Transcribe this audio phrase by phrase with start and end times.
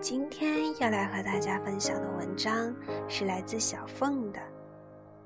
[0.00, 2.74] 今天要来和大家分享的文章
[3.06, 4.38] 是来自小凤的《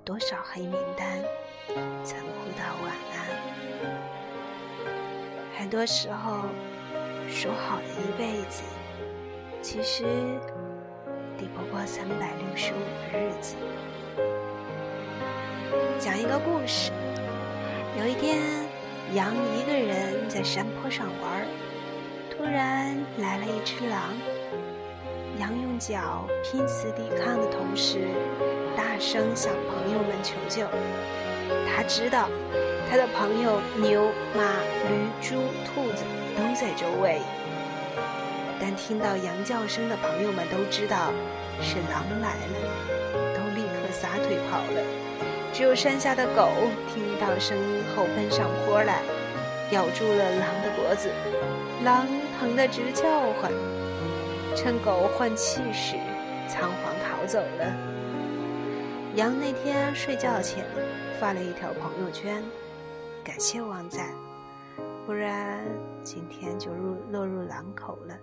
[0.05, 1.23] 多少黑名单
[2.03, 3.17] 曾哭到晚安》。
[5.59, 6.43] 很多时候，
[7.29, 8.65] 说好的一辈子，
[9.63, 10.05] 其实
[11.39, 13.55] 抵不过三百六十五个日子。
[15.99, 16.91] 讲一个故事：
[17.99, 18.39] 有一天，
[19.15, 21.47] 羊一个人在山坡上玩，
[22.31, 24.13] 突然来了一只狼。
[25.39, 28.09] 羊用脚拼死抵抗的同时，
[28.77, 30.67] 大声向朋友们求救。
[31.67, 32.29] 他知道，
[32.91, 34.43] 他的朋友牛、马、
[34.89, 36.05] 驴、猪、兔子
[36.37, 37.21] 都在周围。
[38.61, 41.13] 但听到羊叫声的朋友们都知道
[41.61, 45.04] 是狼来了，都立刻撒腿跑了。
[45.55, 46.51] 只有山下的狗
[46.93, 49.03] 听到声音后奔上坡来，
[49.71, 51.09] 咬住了狼的脖子。
[51.85, 52.09] 狼
[52.41, 53.53] 疼得直叫唤。
[54.57, 55.95] 趁狗换气时，
[56.49, 57.67] 仓皇逃走了。
[59.15, 60.65] 羊那天睡觉前
[61.21, 62.43] 发了一条朋友圈，
[63.23, 64.05] 感谢旺仔，
[65.07, 65.65] 不然
[66.03, 68.19] 今天就入落入狼口了。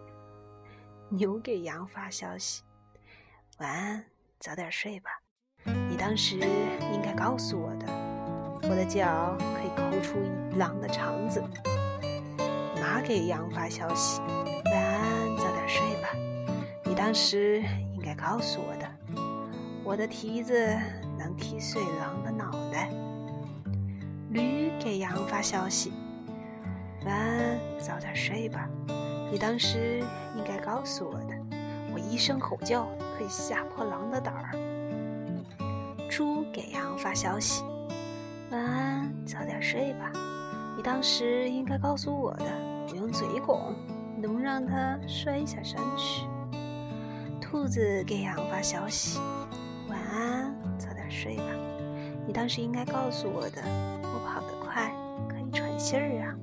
[1.08, 2.64] 牛给羊发消息：
[3.59, 4.04] 晚安，
[4.38, 5.20] 早点睡吧。
[6.02, 7.85] 你当时应该告诉我的，
[8.63, 10.17] 我的脚可以抠出
[10.57, 11.39] 狼的肠子。
[12.81, 14.19] 马给羊发消息：
[14.66, 16.09] 晚安，早点睡吧。
[16.84, 17.61] 你当时
[17.94, 18.90] 应该告诉我的，
[19.84, 20.75] 我的蹄子
[21.19, 22.90] 能踢碎狼的脑袋。
[24.31, 25.94] 驴给羊发消息：
[27.06, 28.67] 晚安，早点睡吧。
[29.31, 30.03] 你当时
[30.35, 31.35] 应该告诉我的，
[31.94, 34.71] 我一声吼叫可以吓破狼的胆儿。
[36.11, 37.63] 猪给羊发消息：
[38.51, 40.11] 晚安，早点睡吧。
[40.75, 42.45] 你当时应该告诉我的，
[42.89, 43.73] 我用嘴拱
[44.22, 46.27] 能让它摔下山去。
[47.39, 49.22] 兔子给羊发消息
[49.88, 51.45] ：“晚安，早点睡吧。”
[52.28, 53.61] 你当时应该告诉我的，
[54.03, 54.93] 我跑得快，
[55.29, 56.35] 可以喘气儿啊。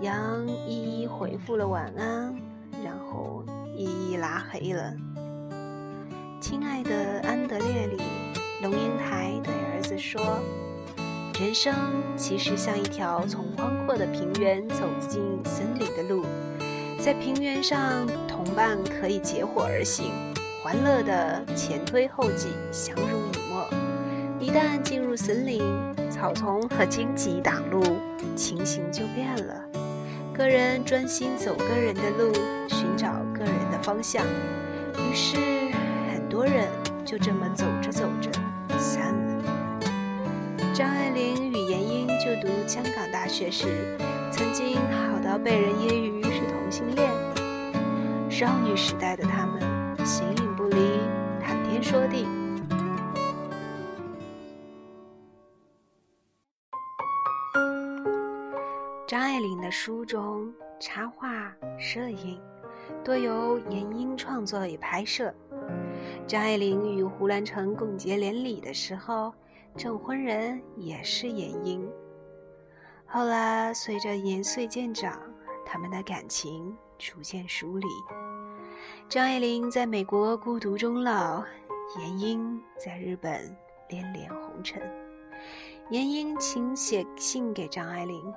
[0.00, 2.34] 羊一一回复了晚安，
[2.82, 3.44] 然后
[3.76, 4.94] 一一拉黑了。
[6.40, 8.00] 亲爱的安德烈里，
[8.62, 10.38] 龙应台对儿子说
[11.40, 11.74] ：“人生
[12.16, 16.24] 其实像一条从宽阔的平原走进森林的路。”
[17.04, 20.12] 在平原上，同伴可以结伙而行，
[20.62, 23.02] 欢乐的前推后继，相濡
[23.34, 23.68] 以沫。
[24.38, 25.60] 一旦进入森林，
[26.08, 27.82] 草丛和荆棘挡路，
[28.36, 29.64] 情形就变了。
[30.32, 32.32] 个人专心走个人的路，
[32.68, 34.24] 寻找个人的方向。
[34.96, 35.36] 于是，
[36.38, 36.68] 多人
[37.04, 38.30] 就这么走着走着
[38.78, 39.42] 散了。
[40.72, 43.98] 张爱玲与闫英就读香港大学时，
[44.30, 46.42] 曾经好到被人揶揄是。
[46.46, 47.10] 同性恋，
[48.30, 51.00] 少女时代的他们形影不离，
[51.42, 52.24] 谈天说地。
[59.08, 62.40] 张爱玲的书中，插画、摄影
[63.02, 65.34] 多由闫英创作与拍摄。
[66.28, 69.32] 张爱玲与胡兰成共结连理的时候，
[69.74, 71.90] 证婚人也是闫英。
[73.06, 75.18] 后来随着年岁渐长。
[75.70, 77.86] 他们的感情逐渐疏离。
[79.06, 81.44] 张爱玲在美国孤独终老，
[81.94, 83.54] 闫英在日本
[83.90, 84.80] 恋恋红尘。
[85.90, 88.32] 闫英请写信给张爱玲：“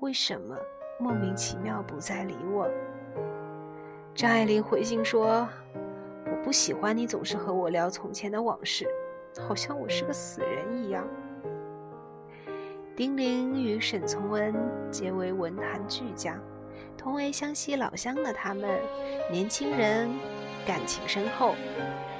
[0.00, 0.54] 为什么
[1.00, 2.68] 莫名其妙不再理我？”
[4.14, 5.48] 张爱玲回信说
[6.48, 8.88] ：“不喜欢你总是和我聊从前的往事，
[9.38, 11.06] 好像我是个死人一样。”
[12.96, 14.54] 丁玲与沈从文
[14.90, 16.40] 皆为文坛巨匠，
[16.96, 18.80] 同为湘西老乡的他们，
[19.30, 20.08] 年轻人
[20.66, 21.54] 感情深厚。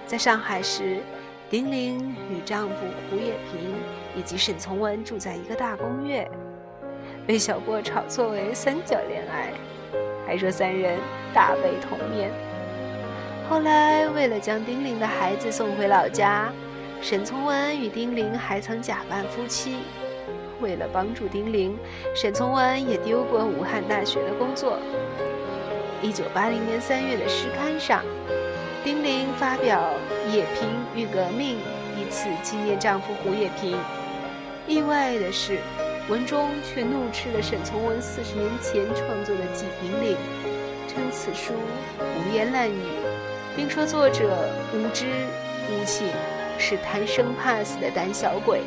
[0.06, 1.00] 在上海时，
[1.48, 2.74] 丁玲与丈夫
[3.08, 3.76] 胡也平
[4.14, 6.22] 以及沈从文住在一个大公寓，
[7.26, 9.54] 被小波炒作为三角恋爱，
[10.26, 11.00] 还说三人
[11.32, 12.30] 大被同眠。
[13.48, 16.52] 后来，为了将丁玲的孩子送回老家，
[17.00, 19.76] 沈从文与丁玲还曾假扮夫妻。
[20.60, 21.74] 为了帮助丁玲，
[22.14, 24.78] 沈从文也丢过武汉大学的工作。
[26.02, 28.04] 一九八零年三月的诗刊上，
[28.84, 29.82] 丁玲发表
[30.30, 31.56] 《叶平遇革命》
[31.96, 33.78] 以此纪念丈夫胡叶平。
[34.66, 35.58] 意外的是，
[36.10, 40.16] 文中却怒斥了沈从文四十年前创作的《祭平岭》，
[40.92, 41.54] 称此书
[41.98, 42.74] 胡言乱语，
[43.58, 45.04] 并说作者无知
[45.68, 46.06] 无情，
[46.60, 48.62] 是贪生怕死的胆小鬼。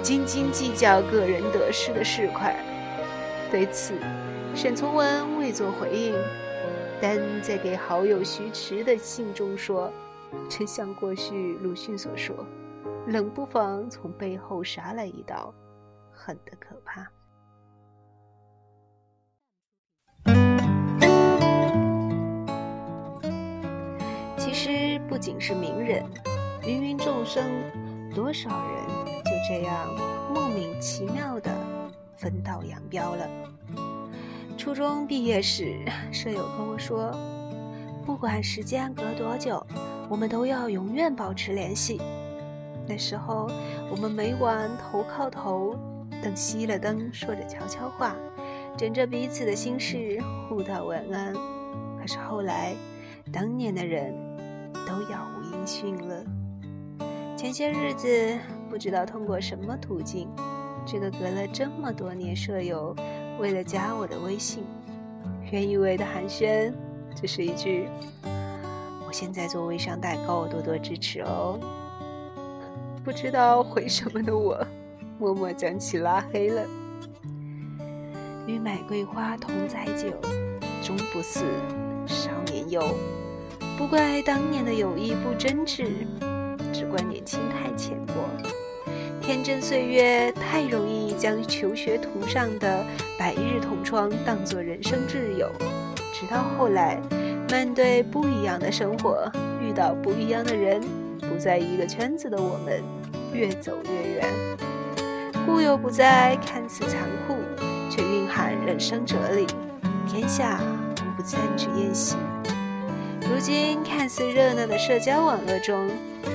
[0.00, 2.54] 斤斤计较个人得失的市侩，
[3.50, 3.94] 对此，
[4.54, 6.14] 沈从文未作回应，
[7.00, 9.92] 但在给好友徐迟的信中说
[10.48, 12.46] ：“真像过去鲁迅所说，
[13.08, 15.52] 冷不防从背后杀来一刀，
[16.12, 17.04] 狠得可怕。”
[24.64, 26.04] 其实，不仅是名人，
[26.62, 27.42] 芸芸众生，
[28.14, 29.32] 多少人就。
[29.48, 29.88] 这样
[30.32, 31.52] 莫名其妙的
[32.14, 33.28] 分道扬镳了。
[34.56, 35.80] 初中毕业时，
[36.12, 37.10] 舍友跟我说，
[38.06, 39.66] 不管时间隔多久，
[40.08, 42.00] 我们都要永远保持联系。
[42.86, 43.50] 那时候，
[43.90, 45.76] 我们每晚头靠头，
[46.22, 48.14] 等熄了灯，说着悄悄话，
[48.78, 51.34] 枕着彼此的心事，互道晚安。
[52.00, 52.76] 可是后来，
[53.32, 54.14] 当年的人
[54.86, 56.24] 都杳无音讯了。
[57.36, 58.08] 前些日子。
[58.72, 60.26] 不知道通过什么途径，
[60.86, 62.96] 这个隔了这么多年舍友，
[63.38, 64.64] 为了加我的微信，
[65.50, 66.72] 原以为的寒暄，
[67.14, 67.86] 只是一句
[69.06, 71.60] “我现在做微商代购，多多支持哦”。
[73.04, 74.58] 不知道回什么的我，
[75.18, 76.66] 默默将其拉黑了。
[78.46, 80.08] 与买桂花同载酒，
[80.82, 81.44] 终不似
[82.06, 82.82] 少年游。
[83.82, 86.06] 不怪当年的友谊不真挚，
[86.72, 88.14] 只怪年轻太浅薄。
[89.20, 92.84] 天真岁月太容易将求学途上的
[93.18, 95.50] 百日同窗当作人生挚友，
[96.12, 97.02] 直到后来，
[97.48, 99.28] 面对不一样的生活，
[99.60, 100.80] 遇到不一样的人，
[101.18, 102.80] 不在一个圈子的我们，
[103.32, 104.28] 越走越远。
[105.44, 107.34] 故友不在看似残酷，
[107.90, 109.44] 却蕴含人生哲理。
[110.06, 110.60] 天下
[111.00, 112.14] 无不散之宴席。
[113.28, 115.88] 如今看似热闹的社交网络中，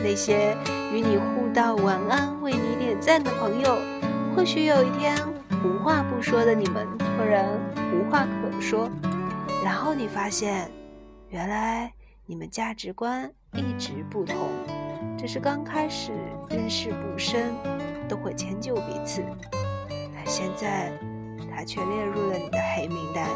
[0.04, 0.56] 那些
[0.92, 3.78] 与你互道晚安、为你点赞的朋友，
[4.36, 5.16] 或许有一天
[5.64, 7.46] 无话不说的你们突然
[7.94, 8.90] 无话可说，
[9.64, 10.70] 然后你发现，
[11.30, 11.92] 原来
[12.26, 14.36] 你们价值观一直不同，
[15.18, 16.12] 只是刚开始
[16.50, 17.54] 认识不深，
[18.10, 19.22] 都会迁就彼此，
[19.92, 20.92] 而现在
[21.54, 23.28] 他却列入了你的黑名单。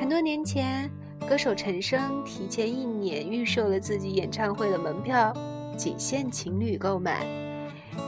[0.00, 0.90] 很多年前。
[1.22, 5.32] 歌手陈升提前一年预售了自己演唱会的门票，
[5.76, 7.24] 仅限情侣购买，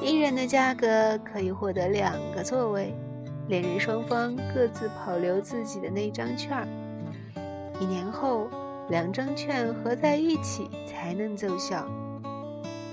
[0.03, 2.95] 一人的价格可以获得两个座位，
[3.49, 6.67] 恋人双方各自保留自己的那张券。
[7.81, 8.49] 一年后，
[8.91, 11.89] 两张券合在一起才能奏效。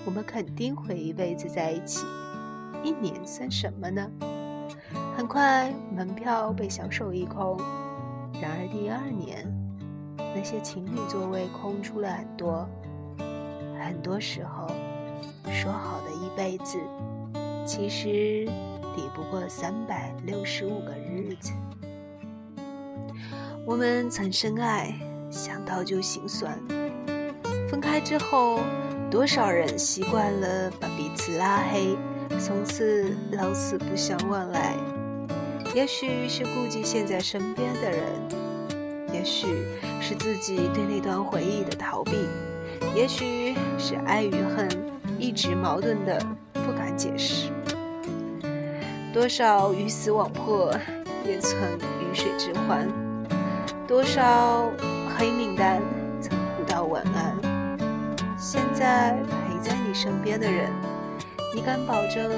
[0.05, 2.05] 我们肯定会一辈子在一起，
[2.83, 4.09] 一年算什么呢？
[5.17, 7.57] 很快，门票被销售一空。
[8.41, 9.45] 然而第二年。
[10.35, 12.67] 那些情侣座位空出了很多，
[13.83, 14.67] 很多时候，
[15.51, 16.77] 说好的一辈子，
[17.65, 18.45] 其实
[18.95, 21.51] 抵不过三百六十五个日子。
[23.65, 24.93] 我们曾深爱，
[25.29, 26.57] 想到就心酸。
[27.69, 28.59] 分开之后，
[29.09, 31.95] 多少人习惯了把彼此拉黑，
[32.39, 34.75] 从此老死不相往来。
[35.73, 38.50] 也许是顾及现在身边的人。
[39.13, 39.47] 也许
[39.99, 42.11] 是自己对那段回忆的逃避，
[42.95, 44.67] 也许是爱与恨
[45.19, 46.19] 一直矛盾的
[46.53, 47.49] 不敢解释。
[49.13, 50.73] 多少鱼死网破，
[51.25, 51.59] 也曾
[51.99, 52.87] 鱼水之欢；
[53.87, 54.71] 多少
[55.17, 55.81] 黑名单，
[56.21, 57.37] 曾互道晚安。
[58.37, 60.71] 现在陪在你身边的人，
[61.53, 62.31] 你敢保证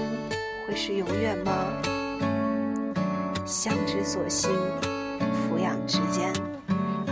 [0.67, 1.53] 会是永远吗？
[3.45, 4.49] 相知所幸，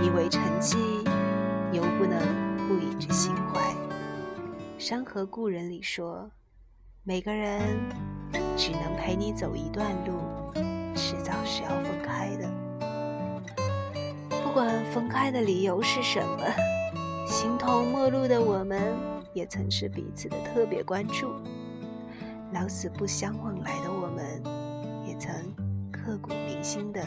[0.02, 0.78] 以为沉寂，
[1.72, 2.20] 犹不能
[2.68, 3.60] 不以之心怀。
[4.80, 6.28] 《山河故人》里说
[7.06, 7.62] ：“每个人
[8.58, 10.14] 只能陪你走一段路，
[10.96, 12.50] 迟早是要分开的。
[14.44, 16.46] 不管分开的理由是什么，
[17.28, 18.82] 形同陌路的我们，
[19.34, 21.32] 也曾是彼此的特别关注。
[22.54, 24.42] 老死不相往来的我们，
[25.08, 25.32] 也曾
[25.92, 27.06] 刻骨铭心的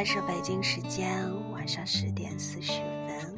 [0.00, 2.72] 在是北京时间晚上十点四十
[3.06, 3.36] 分。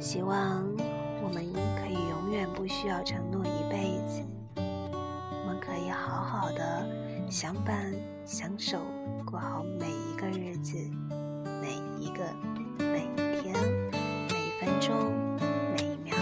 [0.00, 0.64] 希望
[1.22, 1.44] 我们
[1.76, 4.22] 可以永远不需要承诺一辈子，
[4.56, 6.88] 我们可以好好的
[7.30, 7.92] 相伴
[8.24, 8.78] 相守，
[9.26, 10.78] 过好每一个日子，
[11.60, 12.24] 每一个
[12.78, 13.54] 每一天，
[14.30, 15.12] 每一分钟，
[15.76, 16.16] 每一秒。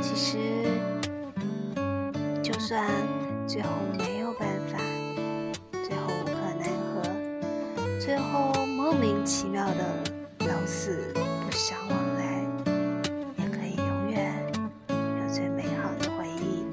[0.00, 0.64] 其实，
[2.42, 2.90] 就算
[3.46, 3.68] 最后
[9.04, 12.24] 莫名其妙的老死不相往来，
[13.36, 14.34] 也可以永远
[14.88, 16.64] 有最美好的回忆，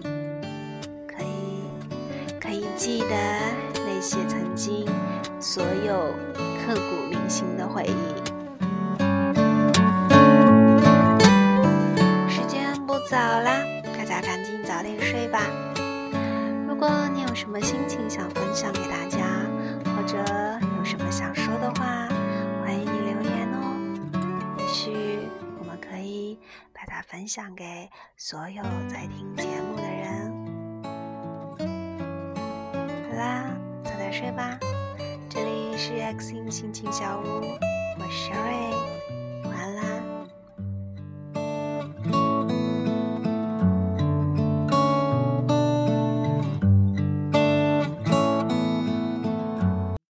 [1.05, 1.65] 可以
[2.39, 3.15] 可以记得
[3.85, 4.85] 那些曾经
[5.41, 6.13] 所有
[6.65, 7.91] 刻骨铭心的回忆。
[12.29, 13.61] 时间不早啦，
[13.97, 15.41] 大家赶紧早点睡吧。
[16.65, 19.19] 如果你有什么心情想分享给大家，
[19.83, 20.17] 或者
[27.01, 30.31] 分享给所有在听节目的人。
[33.10, 33.51] 好啦，
[33.84, 34.60] 早点睡吧。
[35.29, 37.24] 这里是 X 星心情小屋，
[37.98, 38.90] 我是 Sherry。